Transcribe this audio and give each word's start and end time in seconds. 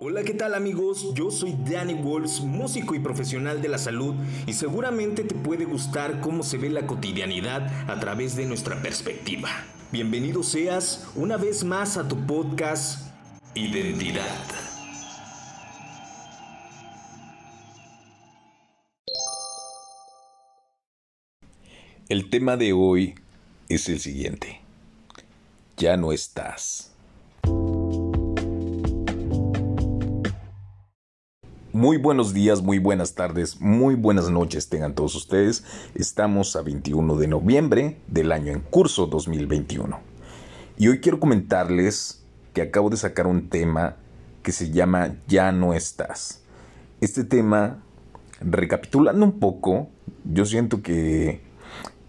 Hola, 0.00 0.22
¿qué 0.22 0.32
tal 0.32 0.54
amigos? 0.54 1.12
Yo 1.14 1.32
soy 1.32 1.56
Danny 1.68 1.94
Walls, 1.94 2.40
músico 2.40 2.94
y 2.94 3.00
profesional 3.00 3.60
de 3.60 3.66
la 3.66 3.78
salud 3.78 4.14
y 4.46 4.52
seguramente 4.52 5.24
te 5.24 5.34
puede 5.34 5.64
gustar 5.64 6.20
cómo 6.20 6.44
se 6.44 6.56
ve 6.56 6.70
la 6.70 6.86
cotidianidad 6.86 7.66
a 7.90 7.98
través 7.98 8.36
de 8.36 8.46
nuestra 8.46 8.80
perspectiva. 8.80 9.48
Bienvenido 9.90 10.44
seas 10.44 11.08
una 11.16 11.36
vez 11.36 11.64
más 11.64 11.96
a 11.96 12.06
tu 12.06 12.16
podcast 12.28 13.10
Identidad. 13.56 14.24
El 22.08 22.30
tema 22.30 22.56
de 22.56 22.72
hoy 22.72 23.16
es 23.68 23.88
el 23.88 23.98
siguiente. 23.98 24.60
Ya 25.76 25.96
no 25.96 26.12
estás. 26.12 26.92
Muy 31.78 31.96
buenos 31.96 32.34
días, 32.34 32.60
muy 32.60 32.80
buenas 32.80 33.14
tardes, 33.14 33.60
muy 33.60 33.94
buenas 33.94 34.28
noches 34.30 34.68
tengan 34.68 34.96
todos 34.96 35.14
ustedes. 35.14 35.62
Estamos 35.94 36.56
a 36.56 36.62
21 36.62 37.14
de 37.14 37.28
noviembre 37.28 37.98
del 38.08 38.32
año 38.32 38.52
en 38.52 38.58
curso 38.58 39.06
2021. 39.06 40.00
Y 40.76 40.88
hoy 40.88 40.98
quiero 40.98 41.20
comentarles 41.20 42.24
que 42.52 42.62
acabo 42.62 42.90
de 42.90 42.96
sacar 42.96 43.28
un 43.28 43.48
tema 43.48 43.94
que 44.42 44.50
se 44.50 44.72
llama 44.72 45.18
Ya 45.28 45.52
no 45.52 45.72
estás. 45.72 46.42
Este 47.00 47.22
tema, 47.22 47.80
recapitulando 48.40 49.24
un 49.24 49.38
poco, 49.38 49.88
yo 50.24 50.46
siento 50.46 50.82
que, 50.82 51.42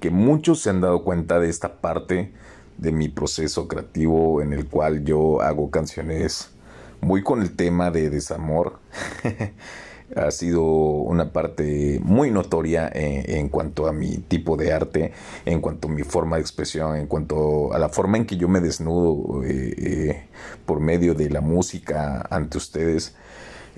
que 0.00 0.08
muchos 0.08 0.60
se 0.60 0.70
han 0.70 0.80
dado 0.80 1.04
cuenta 1.04 1.40
de 1.40 1.50
esta 1.50 1.82
parte 1.82 2.32
de 2.78 2.90
mi 2.90 3.10
proceso 3.10 3.68
creativo 3.68 4.40
en 4.40 4.54
el 4.54 4.66
cual 4.66 5.04
yo 5.04 5.42
hago 5.42 5.70
canciones 5.70 6.52
Voy 7.00 7.22
con 7.22 7.42
el 7.42 7.54
tema 7.54 7.90
de 7.90 8.10
desamor. 8.10 8.80
ha 10.16 10.30
sido 10.30 10.62
una 10.62 11.32
parte 11.32 12.00
muy 12.02 12.30
notoria 12.30 12.90
en, 12.92 13.48
cuanto 13.48 13.86
a 13.86 13.92
mi 13.92 14.18
tipo 14.18 14.56
de 14.56 14.72
arte, 14.72 15.12
en 15.44 15.60
cuanto 15.60 15.88
a 15.88 15.90
mi 15.90 16.02
forma 16.02 16.36
de 16.36 16.42
expresión, 16.42 16.96
en 16.96 17.06
cuanto 17.06 17.72
a 17.72 17.78
la 17.78 17.88
forma 17.88 18.16
en 18.16 18.26
que 18.26 18.36
yo 18.36 18.48
me 18.48 18.60
desnudo 18.60 19.44
eh, 19.44 19.74
eh, 19.76 20.28
por 20.64 20.80
medio 20.80 21.14
de 21.14 21.30
la 21.30 21.40
música 21.40 22.26
ante 22.30 22.58
ustedes, 22.58 23.14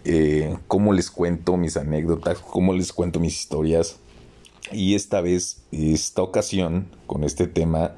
eh, 0.05 0.57
cómo 0.69 0.93
les 0.93 1.11
cuento 1.11 1.57
mis 1.57 1.77
anécdotas, 1.77 2.39
cómo 2.39 2.73
les 2.73 2.93
cuento 2.93 3.21
mis 3.21 3.39
historias. 3.39 3.97
Y 4.73 4.95
esta 4.95 5.21
vez, 5.21 5.63
esta 5.73 6.23
ocasión, 6.23 6.87
con 7.07 7.25
este 7.25 7.49
tema, 7.49 7.93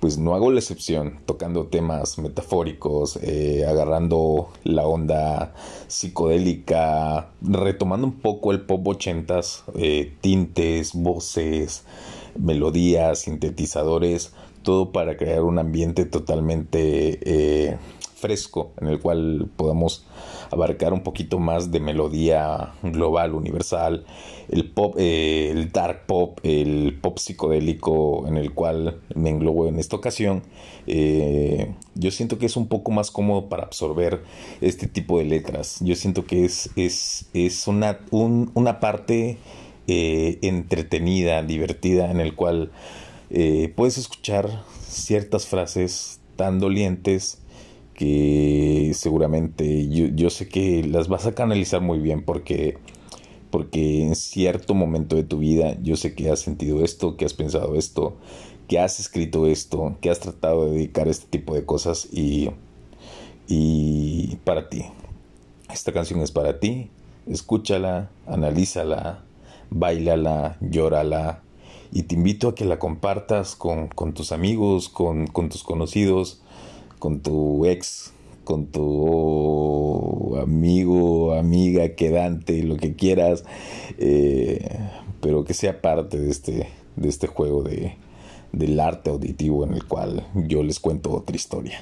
pues 0.00 0.18
no 0.18 0.34
hago 0.34 0.50
la 0.50 0.60
excepción, 0.60 1.20
tocando 1.26 1.66
temas 1.66 2.18
metafóricos, 2.18 3.18
eh, 3.22 3.64
agarrando 3.66 4.48
la 4.64 4.86
onda 4.86 5.54
psicodélica, 5.88 7.30
retomando 7.40 8.06
un 8.06 8.20
poco 8.20 8.52
el 8.52 8.60
pop 8.62 8.86
ochentas, 8.86 9.64
eh, 9.74 10.12
tintes, 10.20 10.92
voces, 10.94 11.84
melodías, 12.38 13.20
sintetizadores, 13.20 14.32
todo 14.62 14.92
para 14.92 15.16
crear 15.16 15.42
un 15.42 15.58
ambiente 15.58 16.04
totalmente 16.04 17.18
eh, 17.22 17.78
fresco 18.26 18.72
en 18.80 18.88
el 18.88 18.98
cual 18.98 19.48
podamos 19.56 20.04
abarcar 20.50 20.92
un 20.92 21.04
poquito 21.04 21.38
más 21.38 21.70
de 21.70 21.78
melodía 21.78 22.72
global, 22.82 23.34
universal, 23.34 24.04
el 24.48 24.68
pop, 24.68 24.96
eh, 24.98 25.50
el 25.52 25.70
dark 25.70 26.06
pop, 26.06 26.40
el 26.42 26.98
pop 27.00 27.18
psicodélico 27.18 28.26
en 28.26 28.36
el 28.36 28.52
cual 28.52 29.00
me 29.14 29.30
englobo 29.30 29.68
en 29.68 29.78
esta 29.78 29.94
ocasión. 29.94 30.42
Eh, 30.88 31.72
yo 31.94 32.10
siento 32.10 32.38
que 32.38 32.46
es 32.46 32.56
un 32.56 32.66
poco 32.66 32.90
más 32.90 33.12
cómodo 33.12 33.48
para 33.48 33.62
absorber 33.62 34.22
este 34.60 34.88
tipo 34.88 35.20
de 35.20 35.26
letras. 35.26 35.78
Yo 35.80 35.94
siento 35.94 36.24
que 36.24 36.44
es, 36.44 36.70
es, 36.74 37.26
es 37.32 37.68
una, 37.68 38.00
una 38.10 38.80
parte 38.80 39.38
eh, 39.86 40.38
entretenida, 40.42 41.44
divertida, 41.44 42.10
en 42.10 42.18
el 42.18 42.34
cual 42.34 42.72
puedes 43.74 43.98
escuchar 43.98 44.62
ciertas 44.88 45.46
frases 45.46 46.20
tan 46.36 46.60
dolientes 46.60 47.40
que 47.96 48.92
seguramente 48.94 49.88
yo, 49.88 50.06
yo, 50.08 50.28
sé 50.28 50.48
que 50.48 50.84
las 50.84 51.08
vas 51.08 51.26
a 51.26 51.34
canalizar 51.34 51.80
muy 51.80 51.98
bien 51.98 52.22
porque, 52.22 52.76
porque 53.50 54.02
en 54.02 54.14
cierto 54.14 54.74
momento 54.74 55.16
de 55.16 55.24
tu 55.24 55.38
vida 55.38 55.78
yo 55.82 55.96
sé 55.96 56.14
que 56.14 56.30
has 56.30 56.40
sentido 56.40 56.84
esto, 56.84 57.16
que 57.16 57.24
has 57.24 57.32
pensado 57.32 57.74
esto, 57.74 58.14
que 58.68 58.78
has 58.78 59.00
escrito 59.00 59.46
esto, 59.46 59.96
que 60.02 60.10
has 60.10 60.20
tratado 60.20 60.66
de 60.66 60.72
dedicar 60.72 61.08
este 61.08 61.26
tipo 61.26 61.54
de 61.54 61.64
cosas 61.64 62.06
y, 62.12 62.50
y 63.48 64.36
para 64.44 64.68
ti. 64.68 64.84
Esta 65.72 65.90
canción 65.90 66.20
es 66.20 66.32
para 66.32 66.60
ti, 66.60 66.90
escúchala, 67.26 68.10
analízala, 68.26 69.24
bailala, 69.70 70.58
llórala 70.60 71.42
y 71.92 72.02
te 72.02 72.14
invito 72.14 72.48
a 72.48 72.54
que 72.54 72.66
la 72.66 72.78
compartas 72.78 73.56
con, 73.56 73.88
con 73.88 74.12
tus 74.12 74.32
amigos, 74.32 74.90
con, 74.90 75.28
con 75.28 75.48
tus 75.48 75.62
conocidos, 75.62 76.42
con 76.98 77.20
tu 77.20 77.66
ex, 77.66 78.12
con 78.44 78.66
tu 78.66 80.36
amigo, 80.36 81.34
amiga, 81.34 81.94
quedante, 81.94 82.62
lo 82.62 82.76
que 82.76 82.94
quieras, 82.94 83.44
eh, 83.98 84.68
pero 85.20 85.44
que 85.44 85.54
sea 85.54 85.80
parte 85.80 86.18
de 86.18 86.30
este, 86.30 86.68
de 86.96 87.08
este 87.08 87.26
juego 87.26 87.62
de, 87.62 87.96
del 88.52 88.78
arte 88.80 89.10
auditivo 89.10 89.64
en 89.64 89.74
el 89.74 89.84
cual 89.84 90.26
yo 90.34 90.62
les 90.62 90.80
cuento 90.80 91.12
otra 91.12 91.36
historia. 91.36 91.80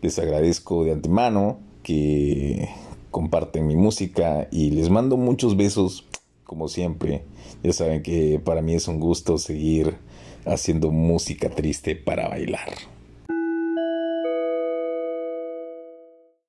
Les 0.00 0.18
agradezco 0.18 0.84
de 0.84 0.92
antemano 0.92 1.58
que 1.82 2.68
comparten 3.10 3.66
mi 3.66 3.76
música 3.76 4.48
y 4.50 4.70
les 4.70 4.90
mando 4.90 5.16
muchos 5.16 5.56
besos, 5.56 6.06
como 6.44 6.68
siempre. 6.68 7.22
Ya 7.62 7.72
saben 7.72 8.02
que 8.02 8.40
para 8.42 8.62
mí 8.62 8.74
es 8.74 8.88
un 8.88 8.98
gusto 8.98 9.38
seguir 9.38 9.96
haciendo 10.44 10.90
música 10.90 11.50
triste 11.50 11.94
para 11.94 12.28
bailar. 12.28 12.70